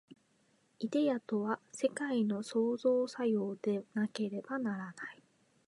[0.79, 5.21] イデヤとは世界の創造作用でなければならない。